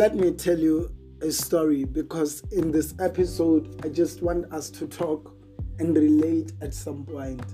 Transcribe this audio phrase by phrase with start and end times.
[0.00, 4.86] let me tell you a story because in this episode, I just want us to
[4.86, 5.36] talk
[5.78, 7.44] and relate at some point.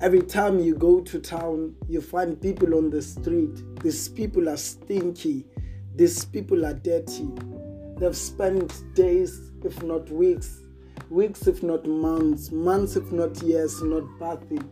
[0.00, 3.64] Every time you go to town, you find people on the street.
[3.82, 5.44] These people are stinky.
[5.96, 7.28] These people are dirty.
[7.96, 10.60] They've spent days, if not weeks,
[11.10, 14.70] weeks, if not months, months, if not years, not bathing.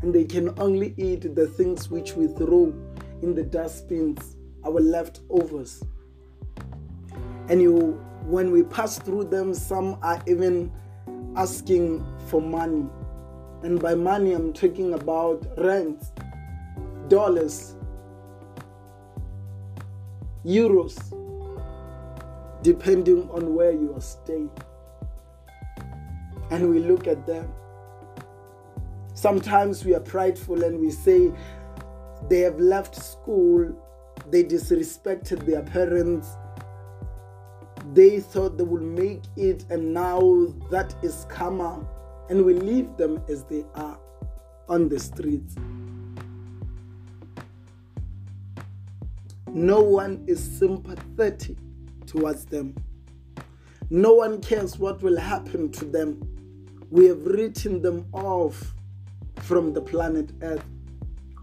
[0.00, 2.72] And they can only eat the things which we throw
[3.20, 5.82] in the dustbins, our leftovers.
[7.48, 10.70] And you, when we pass through them, some are even
[11.36, 12.86] asking for money.
[13.62, 16.00] And by money, I'm talking about rand,
[17.08, 17.74] dollars,
[20.44, 20.96] euros,
[22.62, 24.50] depending on where you are staying.
[26.50, 27.52] And we look at them.
[29.14, 31.32] Sometimes we are prideful and we say
[32.28, 33.74] they have left school,
[34.30, 36.28] they disrespected their parents,
[37.94, 41.86] they thought they would make it, and now that is karma,
[42.28, 43.98] and we leave them as they are
[44.68, 45.56] on the streets.
[49.46, 51.56] No one is sympathetic
[52.06, 52.74] towards them.
[53.90, 56.20] No one cares what will happen to them.
[56.90, 58.74] We have written them off
[59.36, 60.64] from the planet Earth.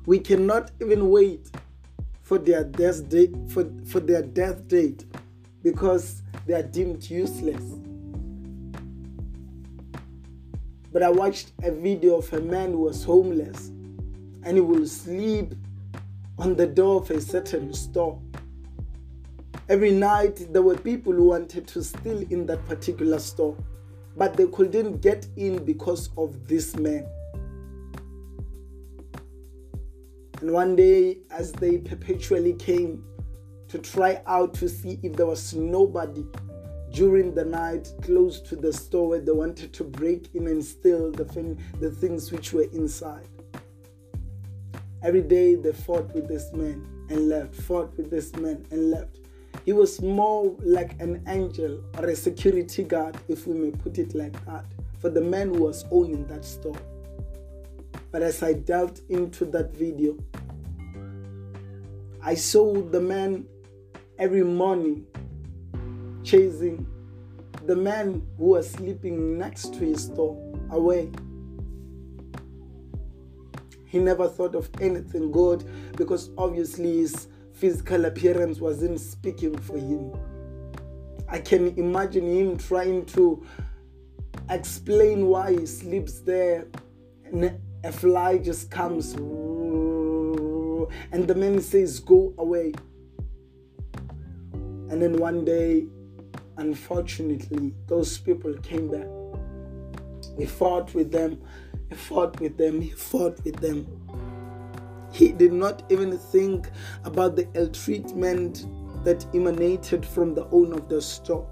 [0.05, 1.49] We cannot even wait
[2.25, 5.05] for their death date for, for their death date
[5.61, 7.63] because they are deemed useless.
[10.91, 13.67] But I watched a video of a man who was homeless
[14.43, 15.53] and he will sleep
[16.39, 18.19] on the door of a certain store.
[19.69, 23.55] Every night there were people who wanted to steal in that particular store,
[24.17, 27.05] but they couldn't get in because of this man.
[30.41, 33.03] And one day, as they perpetually came
[33.67, 36.25] to try out to see if there was nobody
[36.91, 41.11] during the night close to the store where they wanted to break in and steal
[41.11, 43.27] the, thing, the things which were inside.
[45.03, 49.19] Every day they fought with this man and left, fought with this man and left.
[49.65, 54.15] He was more like an angel or a security guard, if we may put it
[54.15, 54.65] like that,
[54.99, 56.77] for the man who was owning that store.
[58.15, 60.15] But as I delved into that video,
[62.23, 63.45] I saw the man
[64.17, 65.05] every morning
[66.23, 66.87] chasing
[67.65, 70.37] the man who was sleeping next to his store
[70.69, 71.11] away.
[73.83, 75.65] He never thought of anything good
[75.97, 80.13] because obviously his physical appearance wasn't speaking for him.
[81.27, 83.45] I can imagine him trying to
[84.49, 86.67] explain why he sleeps there
[87.85, 89.13] a fly just comes
[91.11, 92.73] and the man says, Go away.
[94.89, 95.85] And then one day,
[96.57, 99.07] unfortunately, those people came back.
[100.37, 101.41] He fought with them,
[101.89, 103.87] he fought with them, he fought with them.
[105.11, 106.69] He did not even think
[107.03, 108.65] about the ill treatment
[109.03, 111.47] that emanated from the owner of the store.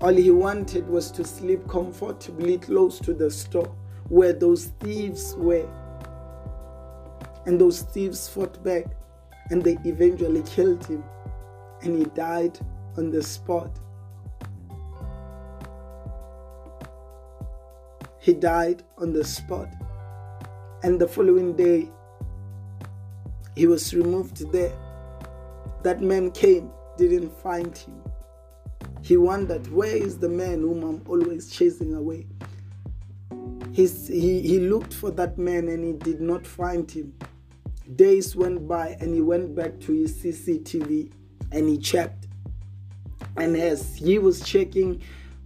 [0.00, 3.72] All he wanted was to sleep comfortably close to the store
[4.12, 5.66] where those thieves were.
[7.46, 8.84] And those thieves fought back
[9.48, 11.02] and they eventually killed him.
[11.80, 12.58] And he died
[12.98, 13.80] on the spot.
[18.18, 19.72] He died on the spot.
[20.82, 21.88] And the following day,
[23.56, 24.76] he was removed there.
[25.84, 28.02] That man came, didn't find him.
[29.00, 32.26] He wondered, where is the man whom I'm always chasing away?
[33.72, 37.14] He, he looked for that man and he did not find him.
[37.96, 41.10] Days went by and he went back to his CCTV
[41.52, 42.28] and he checked.
[43.36, 45.00] And as he was checking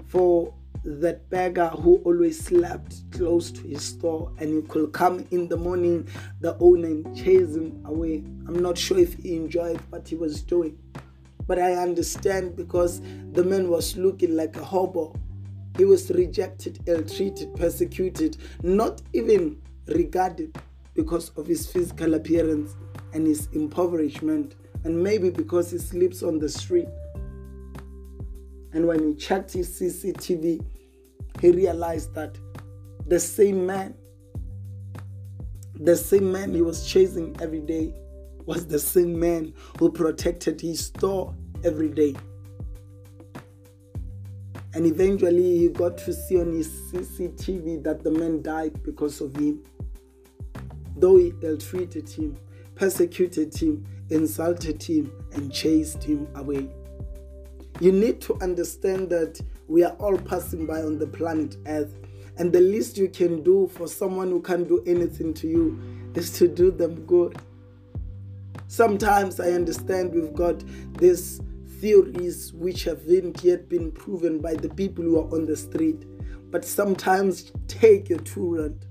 [0.07, 0.53] for
[0.85, 5.57] that beggar who always slept close to his store and he could come in the
[5.57, 6.09] morning,
[6.41, 8.25] the owner and chase him away.
[8.47, 10.79] I'm not sure if he enjoyed what he was doing.
[11.47, 13.01] But I understand because
[13.33, 15.15] the man was looking like a hobo.
[15.77, 20.57] He was rejected, ill treated, persecuted, not even regarded
[20.95, 22.75] because of his physical appearance
[23.13, 26.89] and his impoverishment, and maybe because he sleeps on the street.
[28.73, 30.65] And when he checked his CCTV,
[31.41, 32.39] he realized that
[33.07, 33.95] the same man,
[35.75, 37.93] the same man he was chasing every day,
[38.47, 41.35] was the same man who protected his store
[41.65, 42.15] every day.
[44.77, 49.35] And eventually he got to see on his CCTV that the man died because of
[49.35, 49.65] him.
[50.99, 52.37] Though he ill treated him,
[52.75, 56.69] persecuted him, insulted him, and chased him away.
[57.81, 61.95] You need to understand that we are all passing by on the planet Earth,
[62.37, 65.81] and the least you can do for someone who can't do anything to you
[66.15, 67.39] is to do them good.
[68.69, 70.63] Sometimes I understand we've got
[70.99, 71.41] these
[71.81, 76.05] theories which haven't yet been proven by the people who are on the street.
[76.51, 78.87] But sometimes take your two rand,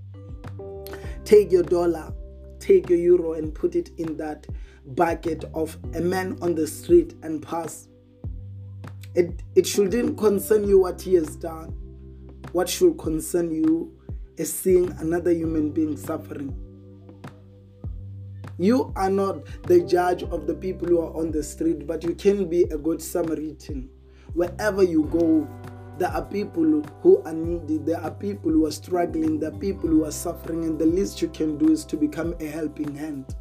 [1.24, 2.14] take your dollar,
[2.60, 4.46] take your euro, and put it in that
[4.88, 7.88] bucket of a man on the street and pass.
[9.16, 11.70] It, it shouldn't concern you what he has done.
[12.52, 13.98] What should concern you
[14.38, 16.65] is seeing another human being suffering.
[18.58, 22.16] You are not the judge of the people who are on the street, but you
[22.16, 23.90] can be a good Samaritan.
[24.34, 25.48] Wherever you go,
[25.98, 29.90] there are people who are needy, there are people who are struggling, there are people
[29.90, 33.36] who are suffering, and the least you can do is to become a helping hand.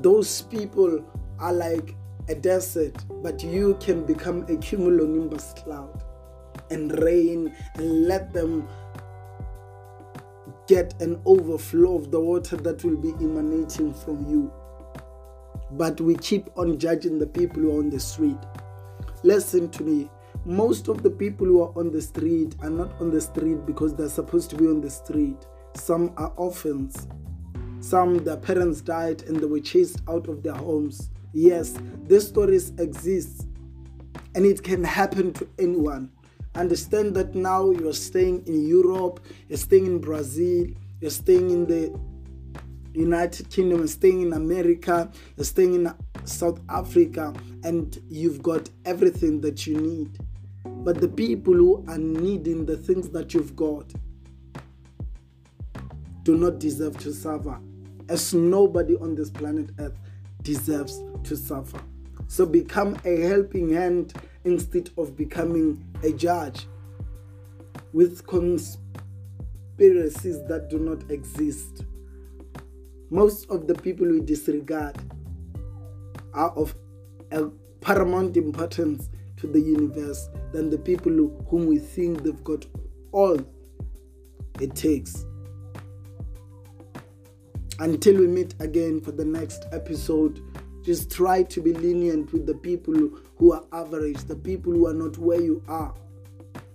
[0.00, 1.04] Those people
[1.38, 1.94] are like
[2.28, 6.02] a desert, but you can become a cumulonimbus cloud
[6.70, 8.68] and rain and let them
[10.66, 14.52] get an overflow of the water that will be emanating from you.
[15.72, 18.38] But we keep on judging the people who are on the street.
[19.22, 20.10] Listen to me.
[20.44, 23.94] Most of the people who are on the street are not on the street because
[23.94, 25.46] they're supposed to be on the street.
[25.74, 27.08] Some are orphans.
[27.80, 31.10] Some, their parents died and they were chased out of their homes.
[31.32, 31.74] Yes,
[32.04, 33.46] these stories exist
[34.34, 36.10] and it can happen to anyone.
[36.56, 40.66] Understand that now you're staying in Europe, you're staying in Brazil,
[41.02, 41.94] you're staying in the
[42.94, 45.94] United Kingdom, you're staying in America, you're staying in
[46.24, 50.18] South Africa, and you've got everything that you need.
[50.64, 53.92] But the people who are needing the things that you've got
[56.22, 57.60] do not deserve to suffer,
[58.08, 59.98] as nobody on this planet Earth
[60.40, 61.80] deserves to suffer.
[62.28, 64.14] So become a helping hand
[64.46, 66.66] instead of becoming a judge
[67.92, 68.78] with conspiracies
[70.46, 71.84] that do not exist.
[73.10, 74.96] Most of the people we disregard
[76.32, 76.74] are of
[77.80, 81.12] paramount importance to the universe than the people
[81.48, 82.64] whom we think they've got
[83.12, 83.38] all
[84.60, 85.24] it takes.
[87.78, 90.40] Until we meet again for the next episode.
[90.86, 92.94] Just try to be lenient with the people
[93.38, 95.92] who are average, the people who are not where you are,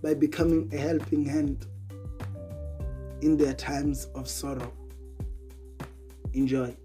[0.03, 1.65] by becoming a helping hand
[3.21, 4.73] in their times of sorrow.
[6.33, 6.75] Enjoy.